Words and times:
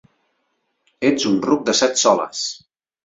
Ets 1.09 1.27
un 1.33 1.37
ruc 1.49 1.67
de 1.69 1.77
set 1.81 2.03
soles! 2.05 2.45